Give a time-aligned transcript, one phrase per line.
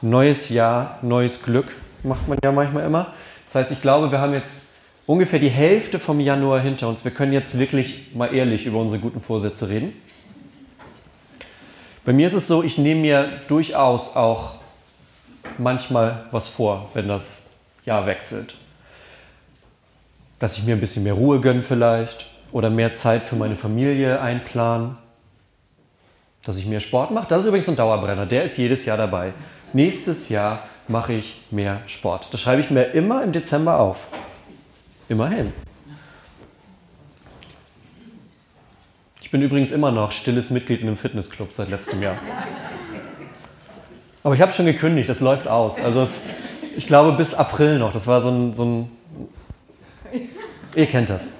[0.00, 3.12] neues Jahr, neues Glück, macht man ja manchmal immer.
[3.46, 4.68] Das heißt, ich glaube, wir haben jetzt
[5.06, 7.04] ungefähr die Hälfte vom Januar hinter uns.
[7.04, 9.92] Wir können jetzt wirklich mal ehrlich über unsere guten Vorsätze reden.
[12.04, 14.52] Bei mir ist es so, ich nehme mir durchaus auch
[15.58, 17.46] manchmal was vor, wenn das
[17.84, 18.54] Jahr wechselt.
[20.38, 24.20] Dass ich mir ein bisschen mehr Ruhe gönne vielleicht oder mehr Zeit für meine Familie
[24.20, 24.96] einplanen.
[26.44, 27.26] Dass ich mehr Sport mache.
[27.28, 29.32] Das ist übrigens ein Dauerbrenner, der ist jedes Jahr dabei.
[29.72, 32.28] Nächstes Jahr mache ich mehr Sport.
[32.32, 34.08] Das schreibe ich mir immer im Dezember auf.
[35.08, 35.52] Immerhin.
[39.20, 42.16] Ich bin übrigens immer noch stilles Mitglied in einem Fitnessclub seit letztem Jahr.
[44.24, 45.78] Aber ich habe schon gekündigt, das läuft aus.
[45.78, 46.22] Also es,
[46.76, 47.92] ich glaube bis April noch.
[47.92, 48.90] Das war so ein, so ein.
[50.74, 51.32] Ihr kennt das.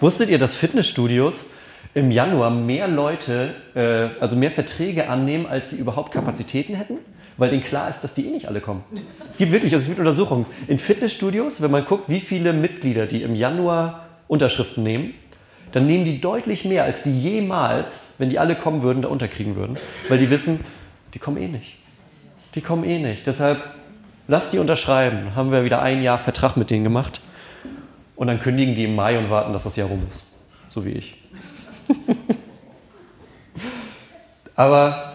[0.00, 1.46] Wusstet ihr, dass Fitnessstudios
[1.94, 6.98] im Januar mehr Leute, äh, also mehr Verträge annehmen, als sie überhaupt Kapazitäten hätten?
[7.42, 8.84] Weil denen klar ist, dass die eh nicht alle kommen.
[9.28, 10.46] Es gibt wirklich, also es gibt Untersuchungen.
[10.68, 15.12] In Fitnessstudios, wenn man guckt, wie viele Mitglieder die im Januar Unterschriften nehmen,
[15.72, 19.56] dann nehmen die deutlich mehr, als die jemals, wenn die alle kommen würden, da unterkriegen
[19.56, 19.76] würden.
[20.08, 20.60] Weil die wissen,
[21.14, 21.78] die kommen eh nicht.
[22.54, 23.26] Die kommen eh nicht.
[23.26, 23.60] Deshalb
[24.28, 25.34] lass die unterschreiben.
[25.34, 27.20] Haben wir wieder ein Jahr Vertrag mit denen gemacht.
[28.14, 30.26] Und dann kündigen die im Mai und warten, dass das Jahr rum ist.
[30.68, 31.16] So wie ich.
[34.54, 35.11] Aber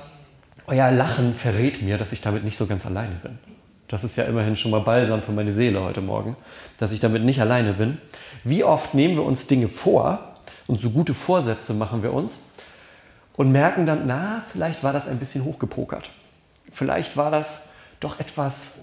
[0.67, 3.39] euer Lachen verrät mir, dass ich damit nicht so ganz alleine bin.
[3.87, 6.35] Das ist ja immerhin schon mal balsam für meine Seele heute Morgen,
[6.77, 7.97] dass ich damit nicht alleine bin.
[8.43, 10.33] Wie oft nehmen wir uns Dinge vor
[10.67, 12.53] und so gute Vorsätze machen wir uns
[13.37, 16.09] und merken dann, na, vielleicht war das ein bisschen hochgepokert.
[16.71, 17.63] Vielleicht war das
[18.01, 18.79] doch etwas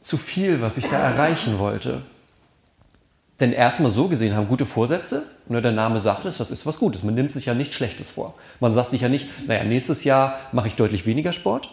[0.00, 2.02] zu viel, was ich da erreichen wollte.
[3.40, 6.78] Denn erstmal so gesehen haben gute Vorsätze, ne, der Name sagt es, das ist was
[6.78, 7.04] Gutes.
[7.04, 8.34] Man nimmt sich ja nichts Schlechtes vor.
[8.58, 11.70] Man sagt sich ja nicht, naja, nächstes Jahr mache ich deutlich weniger Sport,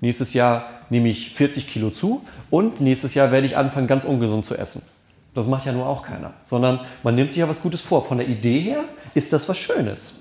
[0.00, 4.44] nächstes Jahr nehme ich 40 Kilo zu und nächstes Jahr werde ich anfangen, ganz ungesund
[4.44, 4.82] zu essen.
[5.34, 6.32] Das macht ja nur auch keiner.
[6.44, 8.04] Sondern man nimmt sich ja was Gutes vor.
[8.04, 8.80] Von der Idee her
[9.14, 10.20] ist das was Schönes.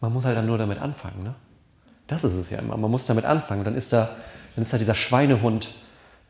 [0.00, 1.22] Man muss halt dann nur damit anfangen.
[1.22, 1.34] Ne?
[2.06, 2.76] Das ist es ja immer.
[2.76, 3.64] Man muss damit anfangen.
[3.64, 4.10] Dann ist da,
[4.54, 5.68] dann ist da dieser Schweinehund,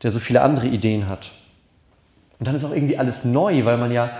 [0.03, 1.31] der so viele andere Ideen hat.
[2.39, 4.11] Und dann ist auch irgendwie alles neu, weil man ja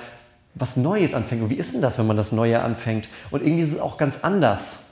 [0.55, 1.43] was Neues anfängt.
[1.43, 3.07] Und wie ist denn das, wenn man das Neue anfängt?
[3.31, 4.85] Und irgendwie ist es auch ganz anders.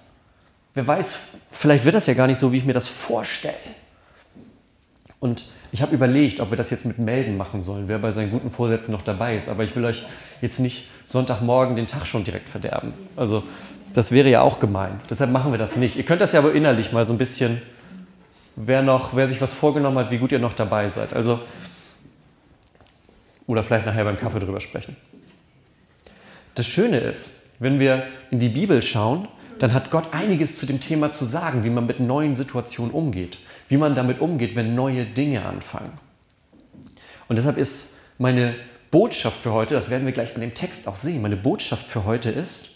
[0.73, 1.15] Wer weiß,
[1.49, 3.55] vielleicht wird das ja gar nicht so, wie ich mir das vorstelle.
[5.19, 8.31] Und ich habe überlegt, ob wir das jetzt mit Melden machen sollen, wer bei seinen
[8.31, 9.49] guten Vorsätzen noch dabei ist.
[9.49, 10.05] Aber ich will euch
[10.41, 12.93] jetzt nicht Sonntagmorgen den Tag schon direkt verderben.
[13.15, 13.43] Also
[13.93, 14.99] das wäre ja auch gemein.
[15.09, 15.95] Deshalb machen wir das nicht.
[15.95, 17.61] Ihr könnt das ja aber innerlich mal so ein bisschen,
[18.55, 21.13] wer noch, wer sich was vorgenommen hat, wie gut ihr noch dabei seid.
[21.13, 21.39] Also
[23.47, 24.95] oder vielleicht nachher beim Kaffee drüber sprechen.
[26.55, 29.27] Das Schöne ist, wenn wir in die Bibel schauen,
[29.59, 33.37] dann hat Gott einiges zu dem Thema zu sagen, wie man mit neuen Situationen umgeht,
[33.69, 35.93] wie man damit umgeht, wenn neue Dinge anfangen.
[37.27, 38.55] Und deshalb ist meine
[38.91, 42.05] Botschaft für heute, das werden wir gleich an dem Text auch sehen, meine Botschaft für
[42.05, 42.69] heute ist,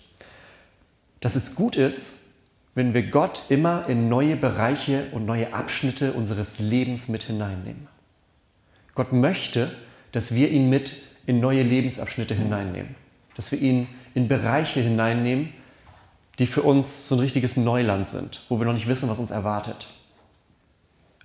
[1.19, 2.27] dass es gut ist,
[2.75, 7.87] wenn wir Gott immer in neue Bereiche und neue Abschnitte unseres Lebens mit hineinnehmen.
[8.95, 9.69] Gott möchte,
[10.11, 10.93] dass wir ihn mit
[11.25, 12.95] in neue Lebensabschnitte hineinnehmen.
[13.35, 15.53] Dass wir ihn in Bereiche hineinnehmen,
[16.39, 19.29] die für uns so ein richtiges Neuland sind, wo wir noch nicht wissen, was uns
[19.29, 19.89] erwartet.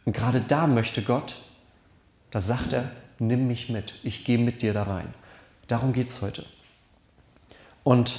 [0.05, 1.37] Und gerade da möchte Gott,
[2.31, 5.15] da sagt er, nimm mich mit, ich gehe mit dir da rein.
[5.69, 6.45] Darum geht es heute.
[7.85, 8.19] Und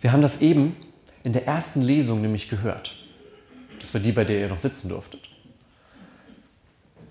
[0.00, 0.76] wir haben das eben
[1.24, 2.96] in der ersten Lesung nämlich gehört.
[3.80, 5.28] Das war die, bei der ihr noch sitzen durftet.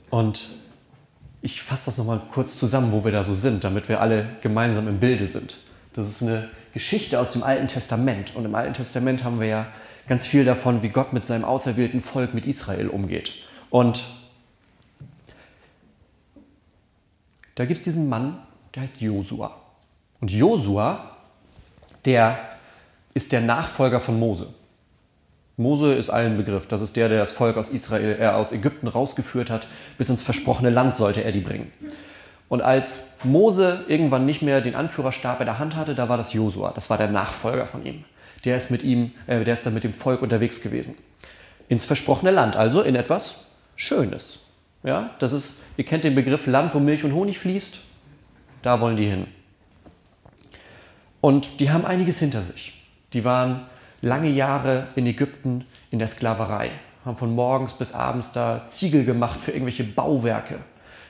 [0.09, 0.47] Und
[1.41, 4.87] ich fasse das nochmal kurz zusammen, wo wir da so sind, damit wir alle gemeinsam
[4.87, 5.57] im Bilde sind.
[5.93, 8.35] Das ist eine Geschichte aus dem Alten Testament.
[8.35, 9.67] Und im Alten Testament haben wir ja
[10.07, 13.33] ganz viel davon, wie Gott mit seinem auserwählten Volk, mit Israel umgeht.
[13.69, 14.03] Und
[17.55, 18.39] da gibt es diesen Mann,
[18.75, 19.55] der heißt Josua.
[20.19, 21.17] Und Josua,
[22.05, 22.39] der
[23.13, 24.53] ist der Nachfolger von Mose.
[25.57, 26.67] Mose ist allen Begriff.
[26.67, 29.67] Das ist der, der das Volk aus Israel, äh, aus Ägypten rausgeführt hat.
[29.97, 31.71] Bis ins versprochene Land sollte er die bringen.
[32.47, 36.31] Und als Mose irgendwann nicht mehr den Anführerstab in der Hand hatte, da war das
[36.31, 36.71] Josua.
[36.73, 38.05] Das war der Nachfolger von ihm.
[38.45, 40.95] Der ist mit ihm, äh, der ist dann mit dem Volk unterwegs gewesen.
[41.69, 44.39] Ins versprochene Land, also in etwas Schönes.
[44.83, 47.79] Ja, das ist, ihr kennt den Begriff Land, wo Milch und Honig fließt.
[48.61, 49.25] Da wollen die hin.
[51.19, 52.73] Und die haben einiges hinter sich.
[53.13, 53.65] Die waren
[54.01, 56.71] lange Jahre in Ägypten in der Sklaverei,
[57.05, 60.59] haben von morgens bis abends da Ziegel gemacht für irgendwelche Bauwerke.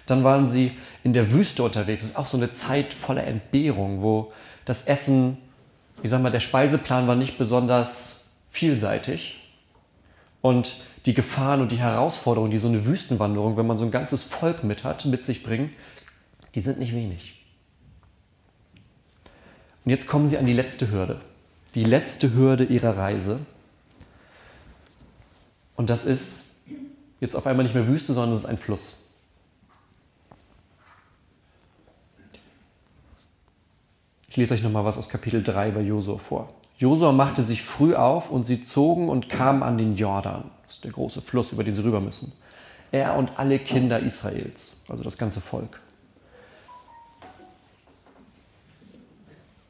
[0.05, 0.71] Dann waren sie
[1.03, 2.01] in der Wüste unterwegs.
[2.01, 4.31] Das ist auch so eine Zeit voller Entbehrung, wo
[4.65, 5.37] das Essen,
[6.03, 9.37] ich sag mal, der Speiseplan war nicht besonders vielseitig.
[10.41, 14.23] Und die Gefahren und die Herausforderungen, die so eine Wüstenwanderung, wenn man so ein ganzes
[14.23, 15.73] Volk mit hat, mit sich bringen,
[16.55, 17.33] die sind nicht wenig.
[19.85, 21.19] Und jetzt kommen sie an die letzte Hürde.
[21.75, 23.39] Die letzte Hürde ihrer Reise.
[25.75, 26.55] Und das ist
[27.19, 29.07] jetzt auf einmal nicht mehr Wüste, sondern es ist ein Fluss.
[34.29, 36.53] Ich lese euch nochmal was aus Kapitel 3 bei Josua vor.
[36.77, 40.51] Josua machte sich früh auf und sie zogen und kamen an den Jordan.
[40.65, 42.33] Das ist der große Fluss, über den sie rüber müssen.
[42.91, 45.81] Er und alle Kinder Israels, also das ganze Volk.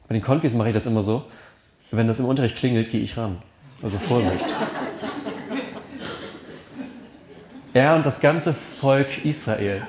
[0.06, 1.24] Bei den Konfis mache ich das immer so,
[1.90, 3.38] wenn das im Unterricht klingelt, gehe ich ran.
[3.82, 4.46] Also Vorsicht.
[7.72, 9.82] Er und das ganze Volk Israel.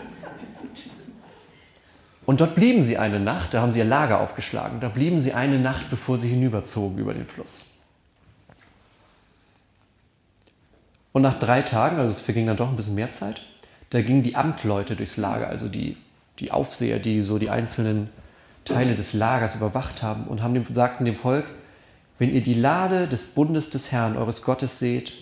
[2.25, 4.79] Und dort blieben sie eine Nacht, da haben sie ihr Lager aufgeschlagen.
[4.79, 7.65] Da blieben sie eine Nacht, bevor sie hinüberzogen über den Fluss.
[11.11, 13.41] Und nach drei Tagen, also es verging dann doch ein bisschen mehr Zeit,
[13.89, 15.97] da gingen die Amtleute durchs Lager, also die,
[16.37, 18.09] die Aufseher, die so die einzelnen
[18.63, 21.45] Teile des Lagers überwacht haben und haben dem, sagten dem Volk,
[22.19, 25.13] wenn ihr die Lade des Bundes des Herrn, eures Gottes, seht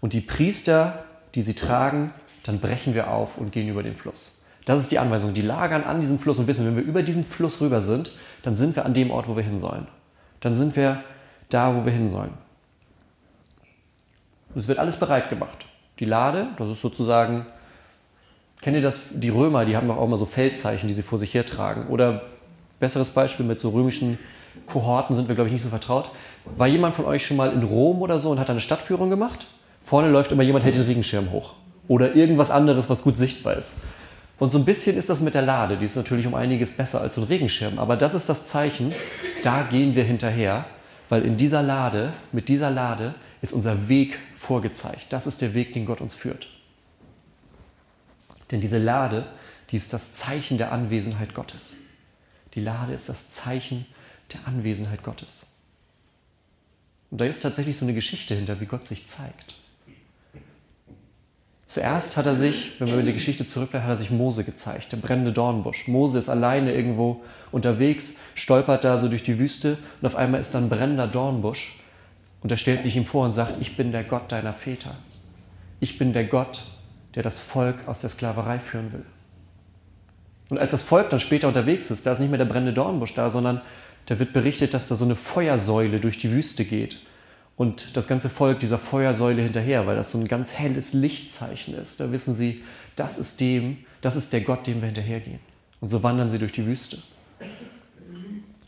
[0.00, 1.04] und die Priester,
[1.34, 2.12] die sie tragen,
[2.44, 4.42] dann brechen wir auf und gehen über den Fluss.
[4.64, 5.32] Das ist die Anweisung.
[5.32, 8.12] Die lagern an diesem Fluss und wissen, wenn wir über diesen Fluss rüber sind,
[8.42, 9.86] dann sind wir an dem Ort, wo wir hin sollen.
[10.40, 11.02] Dann sind wir
[11.48, 12.32] da, wo wir hin sollen.
[14.54, 15.66] Und es wird alles bereit gemacht.
[15.98, 17.46] Die Lade, das ist sozusagen,
[18.60, 21.18] kennt ihr das, die Römer, die haben doch auch immer so Feldzeichen, die sie vor
[21.18, 21.86] sich hertragen.
[21.88, 22.22] Oder
[22.80, 24.18] besseres Beispiel mit so römischen
[24.66, 26.10] Kohorten sind wir, glaube ich, nicht so vertraut.
[26.44, 29.46] War jemand von euch schon mal in Rom oder so und hat eine Stadtführung gemacht?
[29.82, 31.54] Vorne läuft immer jemand, hält den Regenschirm hoch.
[31.88, 33.76] Oder irgendwas anderes, was gut sichtbar ist.
[34.38, 35.76] Und so ein bisschen ist das mit der Lade.
[35.76, 37.78] Die ist natürlich um einiges besser als so ein Regenschirm.
[37.78, 38.92] Aber das ist das Zeichen,
[39.42, 40.64] da gehen wir hinterher,
[41.08, 45.06] weil in dieser Lade, mit dieser Lade, ist unser Weg vorgezeigt.
[45.12, 46.48] Das ist der Weg, den Gott uns führt.
[48.50, 49.26] Denn diese Lade,
[49.70, 51.76] die ist das Zeichen der Anwesenheit Gottes.
[52.54, 53.86] Die Lade ist das Zeichen
[54.34, 55.46] der Anwesenheit Gottes.
[57.10, 59.54] Und da ist tatsächlich so eine Geschichte hinter, wie Gott sich zeigt.
[61.66, 64.90] Zuerst hat er sich, wenn wir in die Geschichte zurückbleiben, hat er sich Mose gezeigt,
[64.90, 65.86] der brennende Dornbusch.
[65.86, 67.22] Mose ist alleine irgendwo
[67.52, 71.80] unterwegs, stolpert da so durch die Wüste und auf einmal ist da ein brennender Dornbusch
[72.42, 74.96] und er stellt sich ihm vor und sagt, ich bin der Gott deiner Väter.
[75.78, 76.62] Ich bin der Gott,
[77.14, 79.04] der das Volk aus der Sklaverei führen will.
[80.50, 83.14] Und als das Volk dann später unterwegs ist, da ist nicht mehr der brennende Dornbusch
[83.14, 83.60] da, sondern
[84.06, 86.98] da wird berichtet, dass da so eine Feuersäule durch die Wüste geht.
[87.56, 92.00] Und das ganze Volk dieser Feuersäule hinterher, weil das so ein ganz helles Lichtzeichen ist.
[92.00, 92.62] Da wissen sie,
[92.96, 95.40] das ist dem, das ist der Gott, dem wir hinterhergehen.
[95.80, 96.98] Und so wandern sie durch die Wüste.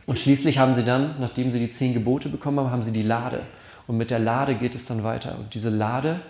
[0.06, 3.02] Und schließlich haben sie dann, nachdem sie die zehn Gebote bekommen haben, haben sie die
[3.02, 3.42] Lade.
[3.86, 5.38] Und mit der Lade geht es dann weiter.
[5.38, 6.20] Und diese Lade,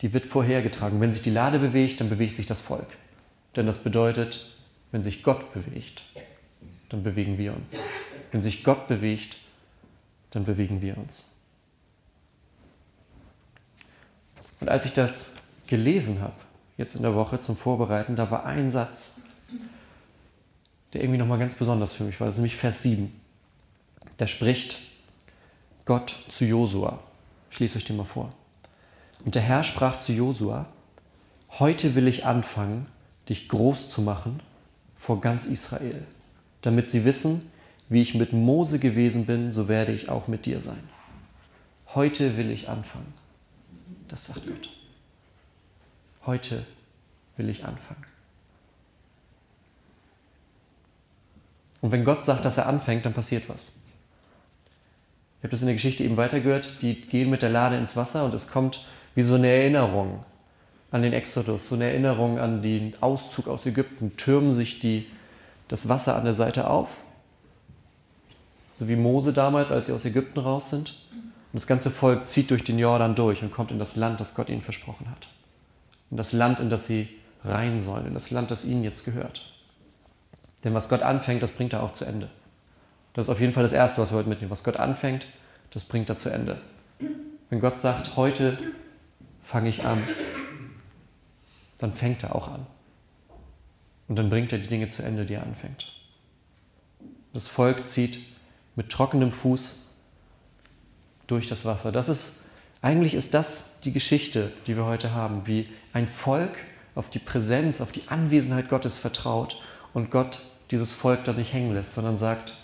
[0.00, 1.00] die wird vorhergetragen.
[1.00, 2.86] Wenn sich die Lade bewegt, dann bewegt sich das Volk.
[3.56, 4.46] Denn das bedeutet,
[4.90, 6.02] wenn sich Gott bewegt,
[6.88, 7.76] dann bewegen wir uns.
[8.30, 9.36] Wenn sich Gott bewegt,
[10.30, 11.30] dann bewegen wir uns.
[14.60, 16.34] Und als ich das gelesen habe,
[16.76, 19.22] jetzt in der Woche zum Vorbereiten, da war ein Satz,
[20.92, 22.26] der irgendwie nochmal ganz besonders für mich war.
[22.26, 23.12] Das ist nämlich Vers 7.
[24.18, 24.78] Da spricht
[25.84, 27.00] Gott zu Josua.
[27.50, 28.32] Ich lese euch den mal vor.
[29.24, 30.66] Und der Herr sprach zu Josua:
[31.58, 32.86] Heute will ich anfangen,
[33.28, 34.40] dich groß zu machen
[34.96, 36.02] vor ganz Israel,
[36.62, 37.50] damit sie wissen,
[37.88, 40.82] wie ich mit Mose gewesen bin, so werde ich auch mit dir sein.
[41.94, 43.12] Heute will ich anfangen.
[44.08, 44.70] Das sagt Gott.
[46.24, 46.64] Heute
[47.36, 48.04] will ich anfangen.
[51.80, 53.72] Und wenn Gott sagt, dass er anfängt, dann passiert was.
[55.38, 56.80] Ich habe das in der Geschichte eben weitergehört.
[56.80, 60.24] Die gehen mit der Lade ins Wasser und es kommt wie so eine Erinnerung
[60.92, 65.06] an den Exodus, so eine Erinnerung an den Auszug aus Ägypten, türmen sich die,
[65.68, 66.98] das Wasser an der Seite auf,
[68.78, 70.90] so wie Mose damals, als sie aus Ägypten raus sind.
[71.10, 74.34] Und das ganze Volk zieht durch den Jordan durch und kommt in das Land, das
[74.34, 75.28] Gott ihnen versprochen hat.
[76.10, 77.08] In das Land, in das sie
[77.44, 79.50] rein sollen, in das Land, das ihnen jetzt gehört.
[80.64, 82.28] Denn was Gott anfängt, das bringt er auch zu Ende.
[83.14, 84.50] Das ist auf jeden Fall das Erste, was wir heute mitnehmen.
[84.50, 85.26] Was Gott anfängt,
[85.70, 86.60] das bringt er zu Ende.
[87.50, 88.58] Wenn Gott sagt, heute
[89.42, 90.02] fange ich an,
[91.82, 92.66] dann fängt er auch an.
[94.08, 95.92] Und dann bringt er die Dinge zu Ende, die er anfängt.
[97.32, 98.18] Das Volk zieht
[98.76, 99.88] mit trockenem Fuß
[101.26, 101.92] durch das Wasser.
[101.92, 102.40] Das ist,
[102.82, 106.56] eigentlich ist das die Geschichte, die wir heute haben, wie ein Volk
[106.94, 109.60] auf die Präsenz, auf die Anwesenheit Gottes vertraut
[109.94, 112.54] und Gott dieses Volk dann nicht hängen lässt, sondern sagt,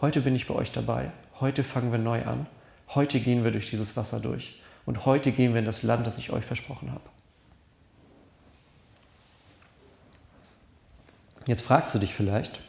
[0.00, 1.10] heute bin ich bei euch dabei,
[1.40, 2.46] heute fangen wir neu an,
[2.88, 6.18] heute gehen wir durch dieses Wasser durch Und heute gehen wir in das Land, das
[6.18, 7.04] ich euch versprochen habe.
[11.46, 12.60] Jetzt fragst du dich vielleicht,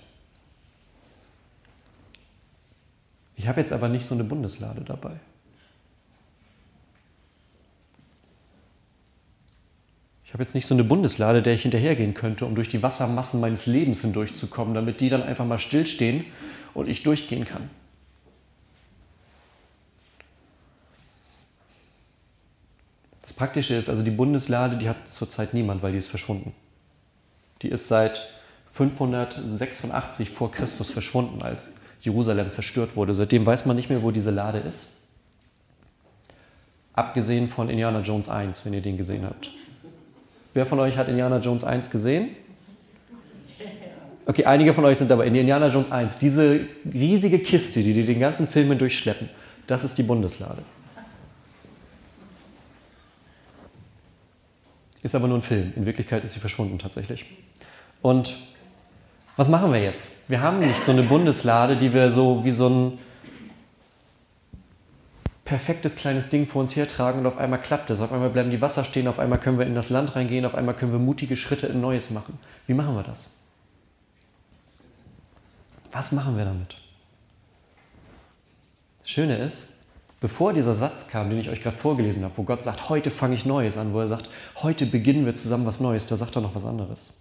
[3.35, 5.19] ich habe jetzt aber nicht so eine Bundeslade dabei.
[10.25, 13.39] Ich habe jetzt nicht so eine Bundeslade, der ich hinterhergehen könnte, um durch die Wassermassen
[13.39, 16.25] meines Lebens hindurchzukommen, damit die dann einfach mal stillstehen
[16.73, 17.69] und ich durchgehen kann.
[23.21, 26.53] Das Praktische ist, also die Bundeslade, die hat zurzeit niemand, weil die ist verschwunden.
[27.61, 28.27] Die ist seit
[28.73, 33.13] 586 vor Christus verschwunden, als Jerusalem zerstört wurde.
[33.13, 34.87] Seitdem weiß man nicht mehr, wo diese Lade ist.
[36.93, 39.51] Abgesehen von Indiana Jones 1, wenn ihr den gesehen habt.
[40.55, 42.29] Wer von euch hat Indiana Jones 1 gesehen?
[44.25, 45.27] Okay, einige von euch sind dabei.
[45.27, 46.61] In Indiana Jones 1, diese
[46.91, 49.29] riesige Kiste, die die den ganzen Film durchschleppen,
[49.67, 50.63] das ist die Bundeslade.
[55.03, 55.73] Ist aber nur ein Film.
[55.75, 57.25] In Wirklichkeit ist sie verschwunden tatsächlich.
[58.01, 58.35] Und
[59.35, 60.29] was machen wir jetzt?
[60.29, 62.99] Wir haben nicht so eine Bundeslade, die wir so wie so ein
[65.45, 67.99] perfektes kleines Ding vor uns hertragen und auf einmal klappt es.
[67.99, 70.55] Auf einmal bleiben die Wasser stehen, auf einmal können wir in das Land reingehen, auf
[70.55, 72.37] einmal können wir mutige Schritte in Neues machen.
[72.67, 73.29] Wie machen wir das?
[75.91, 76.77] Was machen wir damit?
[78.99, 79.73] Das Schöne ist,
[80.21, 83.35] bevor dieser Satz kam, den ich euch gerade vorgelesen habe, wo Gott sagt, heute fange
[83.35, 84.29] ich Neues an, wo er sagt,
[84.61, 87.13] heute beginnen wir zusammen was Neues, da sagt er noch was anderes.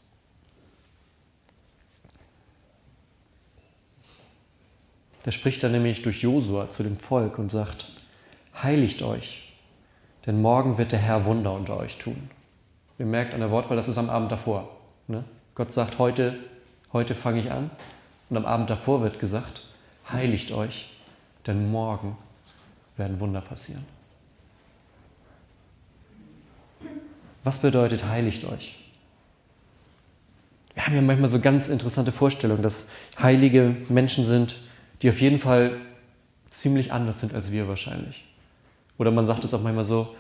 [5.23, 7.87] Da spricht er nämlich durch Josua zu dem Volk und sagt,
[8.63, 9.53] heiligt euch,
[10.27, 12.31] denn morgen wird der Herr Wunder unter euch tun.
[12.99, 14.69] Ihr merkt an der Wortwahl, das ist am Abend davor.
[15.09, 15.25] Ne?
[15.55, 16.39] Gott sagt, heute,
[16.93, 17.71] heute fange ich an.
[18.31, 19.63] Und am Abend davor wird gesagt,
[20.11, 20.91] heiligt euch,
[21.47, 22.17] denn morgen
[22.97, 23.85] werden Wunder passieren.
[27.45, 28.79] Was bedeutet heiligt euch?
[30.75, 32.89] Wir haben ja manchmal so ganz interessante Vorstellungen, dass
[33.21, 34.57] heilige Menschen sind,
[35.03, 35.81] die auf jeden Fall
[36.49, 38.25] ziemlich anders sind als wir wahrscheinlich.
[38.99, 40.15] Oder man sagt es auch manchmal so,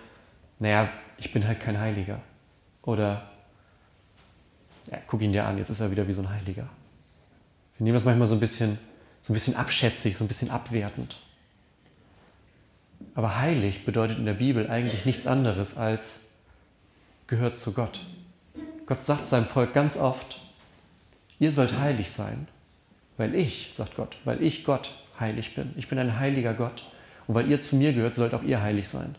[0.58, 2.20] naja, ich bin halt kein Heiliger.
[2.82, 3.30] Oder,
[4.90, 6.68] ja, guck ihn dir an, jetzt ist er wieder wie so ein Heiliger.
[7.78, 8.78] Wir nehmen das manchmal so ein bisschen,
[9.22, 11.18] so ein bisschen abschätzig, so ein bisschen abwertend.
[13.14, 16.32] Aber heilig bedeutet in der Bibel eigentlich nichts anderes als
[17.26, 18.00] gehört zu Gott.
[18.86, 20.40] Gott sagt seinem Volk ganz oft,
[21.38, 22.48] ihr sollt heilig sein,
[23.16, 25.72] weil ich, sagt Gott, weil ich Gott heilig bin.
[25.76, 26.84] Ich bin ein heiliger Gott
[27.26, 29.14] und weil ihr zu mir gehört, sollt auch ihr heilig sein.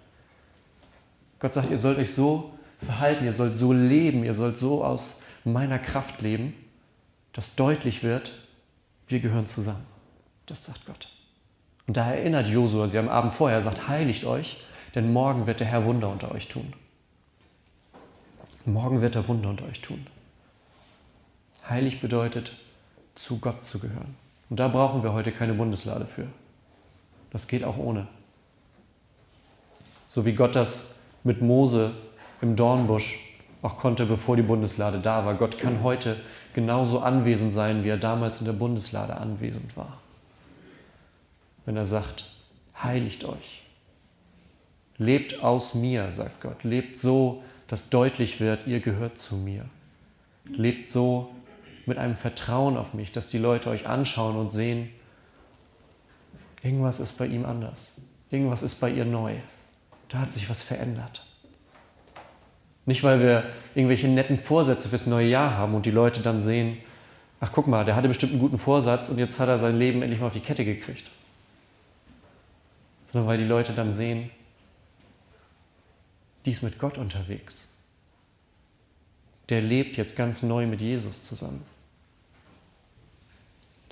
[1.40, 5.24] Gott sagt, ihr sollt euch so verhalten, ihr sollt so leben, ihr sollt so aus
[5.44, 6.54] meiner Kraft leben,
[7.34, 8.32] dass deutlich wird,
[9.08, 9.86] wir gehören zusammen.
[10.46, 11.10] Das sagt Gott.
[11.88, 14.64] Und da erinnert Josua sie am Abend vorher, sagt, heiligt euch,
[14.96, 16.74] denn morgen wird der Herr Wunder unter euch tun.
[18.66, 20.08] Morgen wird er Wunder unter euch tun.
[21.70, 22.54] Heilig bedeutet,
[23.16, 24.16] zu Gott zu gehören.
[24.50, 26.28] Und da brauchen wir heute keine Bundeslade für.
[27.32, 28.08] Das geht auch ohne.
[30.08, 31.92] So wie Gott das mit Mose
[32.42, 35.36] im Dornbusch auch konnte, bevor die Bundeslade da war.
[35.36, 36.18] Gott kann heute
[36.54, 40.00] genauso anwesend sein, wie er damals in der Bundeslade anwesend war.
[41.66, 42.26] Wenn er sagt,
[42.84, 43.64] heiligt euch.
[44.98, 46.64] Lebt aus mir, sagt Gott.
[46.64, 49.66] Lebt so, dass deutlich wird, ihr gehört zu mir.
[50.46, 51.34] Lebt so
[51.88, 54.90] mit einem Vertrauen auf mich, dass die Leute euch anschauen und sehen,
[56.64, 57.98] Irgendwas ist bei ihm anders.
[58.32, 59.36] Irgendwas ist bei ihr neu.
[60.08, 61.26] Da hat sich was verändert.
[62.86, 63.44] Nicht, weil wir
[63.76, 66.78] irgendwelche netten Vorsätze fürs neue Jahr haben und die Leute dann sehen,
[67.40, 70.02] ach guck mal, der hatte bestimmt einen guten Vorsatz und jetzt hat er sein Leben
[70.02, 71.12] endlich mal auf die Kette gekriegt.
[73.12, 74.32] Sondern weil die Leute dann sehen,
[76.46, 77.68] die ist mit Gott unterwegs.
[79.50, 81.73] Der lebt jetzt ganz neu mit Jesus zusammen.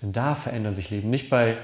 [0.02, 1.10] Denn da verändern sich Leben.
[1.10, 1.58] Nicht bei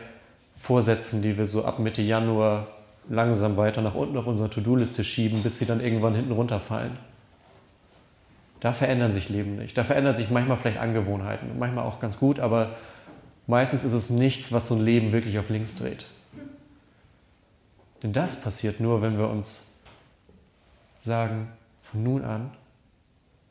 [0.53, 2.67] Vorsätzen, die wir so ab Mitte Januar
[3.09, 6.97] langsam weiter nach unten auf unsere To-Do-Liste schieben, bis sie dann irgendwann hinten runterfallen.
[8.59, 9.77] Da verändern sich Leben nicht.
[9.77, 12.75] Da verändern sich manchmal vielleicht Angewohnheiten, manchmal auch ganz gut, aber
[13.45, 16.05] meistens ist es nichts, was so ein Leben wirklich auf links dreht.
[18.03, 19.79] Denn das passiert nur, wenn wir uns
[20.99, 21.47] sagen,
[21.81, 22.51] von nun an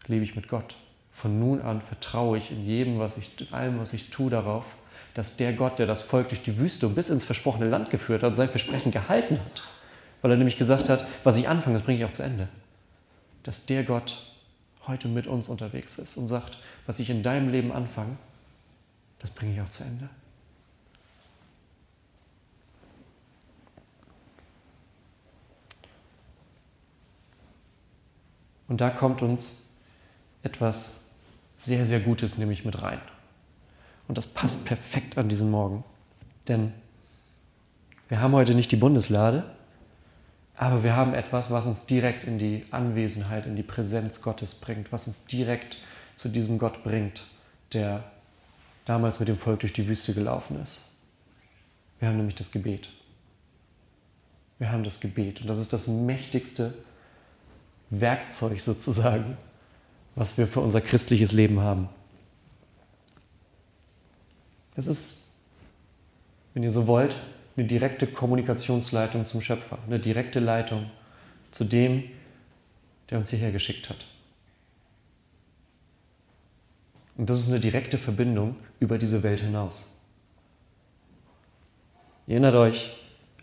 [0.07, 0.77] lebe ich mit Gott.
[1.17, 4.67] Von nun an vertraue ich in jedem, was ich, in allem, was ich tue, darauf,
[5.15, 8.23] dass der Gott, der das Volk durch die Wüste und bis ins versprochene Land geführt
[8.23, 9.63] hat, sein Versprechen gehalten hat.
[10.21, 12.49] Weil er nämlich gesagt hat, was ich anfange, das bringe ich auch zu Ende.
[13.45, 14.31] Dass der Gott
[14.87, 18.19] heute mit uns unterwegs ist und sagt, was ich in deinem Leben anfange,
[19.19, 20.11] das bringe ich auch zu Ende.
[28.69, 29.71] Und da kommt uns
[30.43, 31.06] etwas
[31.57, 33.01] sehr, sehr Gutes nämlich mit rein.
[34.07, 35.83] Und das passt perfekt an diesen Morgen.
[36.47, 36.73] Denn
[38.09, 39.45] wir haben heute nicht die Bundeslade,
[40.55, 44.93] aber wir haben etwas, was uns direkt in die Anwesenheit, in die Präsenz Gottes bringt,
[44.93, 45.79] was uns direkt
[46.15, 47.25] zu diesem Gott bringt,
[47.73, 48.05] der
[48.85, 50.83] damals mit dem Volk durch die Wüste gelaufen ist.
[51.99, 52.91] Wir haben nämlich das Gebet.
[54.59, 55.41] Wir haben das Gebet.
[55.41, 56.73] Und das ist das mächtigste
[57.91, 59.37] Werkzeug sozusagen,
[60.17, 61.89] was wir für unser christliches Leben haben.
[64.75, 65.25] Das ist,
[66.55, 67.15] wenn ihr so wollt,
[67.57, 70.91] eine direkte Kommunikationsleitung zum Schöpfer, eine direkte Leitung
[71.51, 72.05] zu dem,
[73.11, 74.07] der uns hierher geschickt hat.
[77.17, 79.99] Und das ist eine direkte Verbindung über diese Welt hinaus.
[82.27, 82.95] Ihr erinnert euch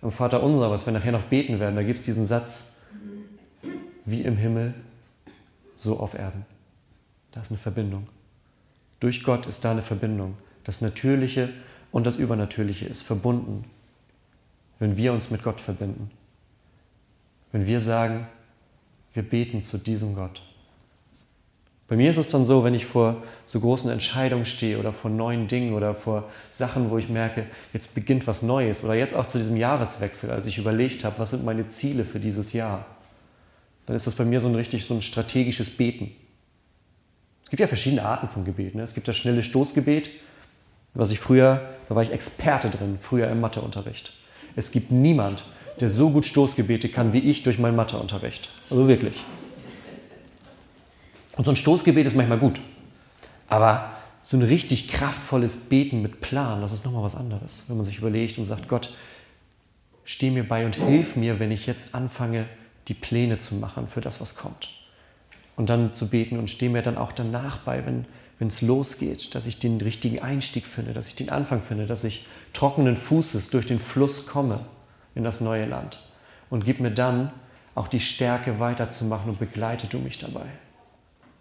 [0.01, 2.81] am Vater unser, was wir nachher noch beten werden, da gibt es diesen Satz,
[4.05, 4.73] wie im Himmel,
[5.75, 6.45] so auf Erden.
[7.33, 8.07] Da ist eine Verbindung.
[8.99, 10.37] Durch Gott ist da eine Verbindung.
[10.63, 11.49] Das Natürliche
[11.91, 13.65] und das Übernatürliche ist verbunden,
[14.79, 16.09] wenn wir uns mit Gott verbinden.
[17.51, 18.27] Wenn wir sagen,
[19.13, 20.41] wir beten zu diesem Gott.
[21.87, 25.11] Bei mir ist es dann so, wenn ich vor so großen Entscheidungen stehe oder vor
[25.11, 29.27] neuen Dingen oder vor Sachen, wo ich merke, jetzt beginnt was Neues oder jetzt auch
[29.27, 32.85] zu diesem Jahreswechsel, als ich überlegt habe, was sind meine Ziele für dieses Jahr,
[33.85, 36.15] dann ist das bei mir so ein richtig so ein strategisches Beten.
[37.53, 38.73] Es gibt ja verschiedene Arten von Gebet.
[38.73, 38.81] Ne?
[38.81, 40.09] Es gibt das schnelle Stoßgebet,
[40.95, 44.11] was ich früher, da war ich Experte drin, früher im Matheunterricht.
[44.55, 45.43] Es gibt niemand,
[45.79, 48.49] der so gut Stoßgebete kann wie ich durch meinen Matheunterricht.
[48.71, 49.23] Also wirklich.
[51.37, 52.59] Und so ein Stoßgebet ist manchmal gut.
[53.49, 53.91] Aber
[54.23, 57.65] so ein richtig kraftvolles Beten mit Plan, das ist nochmal was anderes.
[57.67, 58.91] Wenn man sich überlegt und sagt, Gott,
[60.05, 62.47] steh mir bei und hilf mir, wenn ich jetzt anfange,
[62.87, 64.69] die Pläne zu machen für das, was kommt.
[65.55, 68.05] Und dann zu beten und steh mir dann auch danach bei, wenn
[68.47, 72.25] es losgeht, dass ich den richtigen Einstieg finde, dass ich den Anfang finde, dass ich
[72.53, 74.59] trockenen Fußes durch den Fluss komme
[75.15, 76.03] in das neue Land.
[76.49, 77.31] Und gib mir dann
[77.75, 80.45] auch die Stärke weiterzumachen und begleite du mich dabei.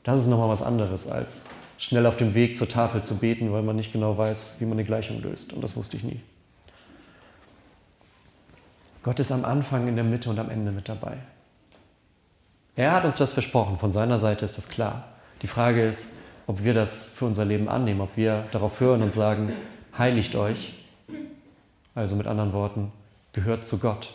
[0.05, 1.47] Das ist nochmal was anderes, als
[1.79, 4.75] schnell auf dem Weg zur Tafel zu beten, weil man nicht genau weiß, wie man
[4.75, 5.53] eine Gleichung löst.
[5.53, 6.21] Und das wusste ich nie.
[9.03, 11.17] Gott ist am Anfang, in der Mitte und am Ende mit dabei.
[12.75, 15.05] Er hat uns das versprochen, von seiner Seite ist das klar.
[15.43, 19.13] Die Frage ist, ob wir das für unser Leben annehmen, ob wir darauf hören und
[19.13, 19.53] sagen,
[19.97, 20.75] heiligt euch,
[21.95, 22.93] also mit anderen Worten,
[23.33, 24.11] gehört zu Gott,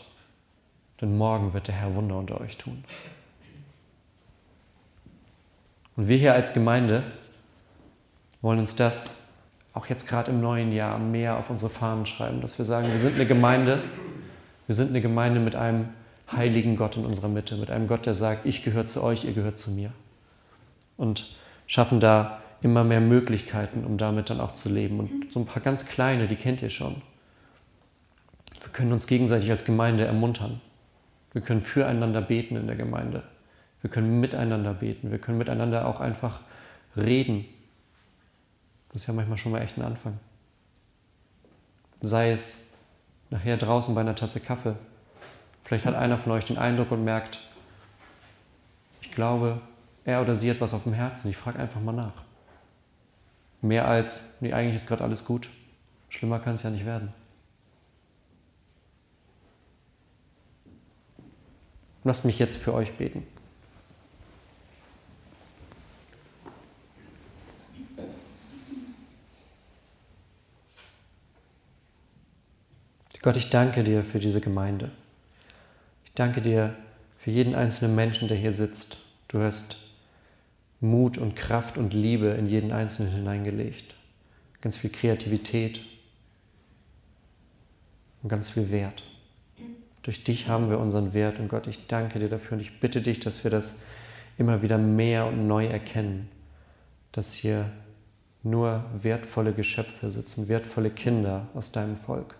[1.02, 2.84] denn morgen wird der Herr Wunder unter euch tun.
[5.96, 7.04] Und wir hier als Gemeinde
[8.42, 9.34] wollen uns das
[9.74, 13.00] auch jetzt gerade im neuen Jahr mehr auf unsere Fahnen schreiben, dass wir sagen, wir
[13.00, 13.84] sind eine Gemeinde,
[14.66, 15.90] wir sind eine Gemeinde mit einem
[16.32, 19.34] heiligen Gott in unserer Mitte, mit einem Gott, der sagt, ich gehöre zu euch, ihr
[19.34, 19.92] gehört zu mir.
[20.98, 21.36] Und
[21.68, 25.00] schaffen da immer mehr Möglichkeiten, um damit dann auch zu leben.
[25.00, 27.02] Und so ein paar ganz kleine, die kennt ihr schon.
[28.62, 30.60] Wir können uns gegenseitig als Gemeinde ermuntern.
[31.34, 33.24] Wir können füreinander beten in der Gemeinde.
[33.82, 35.12] Wir können miteinander beten.
[35.12, 36.42] Wir können miteinander auch einfach
[36.96, 37.46] reden.
[38.90, 40.18] Das ist ja manchmal schon mal echt ein Anfang.
[42.02, 42.74] Sei es
[43.30, 44.76] nachher draußen bei einer Tasse Kaffee
[45.68, 47.42] Vielleicht hat einer von euch den Eindruck und merkt,
[49.02, 49.60] ich glaube,
[50.06, 51.30] er oder sie hat was auf dem Herzen.
[51.30, 52.24] Ich frage einfach mal nach.
[53.62, 55.50] Mehr als, nee, eigentlich ist gerade alles gut.
[56.08, 57.14] Schlimmer kann es ja nicht werden.
[62.06, 63.28] Lasst mich jetzt für euch beten.
[73.22, 74.92] Gott, ich danke dir für diese Gemeinde
[76.18, 76.76] danke dir
[77.18, 78.98] für jeden einzelnen Menschen, der hier sitzt.
[79.28, 79.78] Du hast
[80.80, 83.96] Mut und Kraft und Liebe in jeden Einzelnen hineingelegt.
[84.62, 85.82] Ganz viel Kreativität
[88.24, 89.04] und ganz viel Wert.
[90.04, 93.02] Durch dich haben wir unseren Wert und Gott, ich danke dir dafür und ich bitte
[93.02, 93.76] dich, dass wir das
[94.38, 96.30] immer wieder mehr und neu erkennen,
[97.12, 97.70] dass hier
[98.44, 102.36] nur wertvolle Geschöpfe sitzen, wertvolle Kinder aus deinem Volk.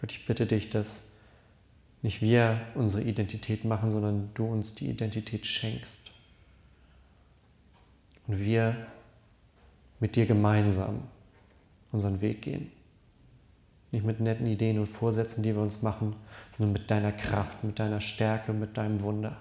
[0.00, 1.04] Gott, ich bitte dich, dass
[2.04, 6.12] nicht wir unsere Identität machen, sondern du uns die Identität schenkst.
[8.26, 8.76] Und wir
[10.00, 11.04] mit dir gemeinsam
[11.92, 12.70] unseren Weg gehen.
[13.90, 16.14] Nicht mit netten Ideen und Vorsätzen, die wir uns machen,
[16.50, 19.38] sondern mit deiner Kraft, mit deiner Stärke, mit deinem Wunder.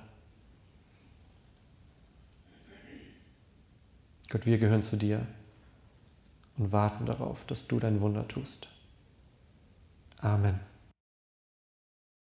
[4.29, 5.27] Gott, wir gehören zu dir
[6.57, 8.69] und warten darauf, dass du dein Wunder tust.
[10.21, 10.72] Amen.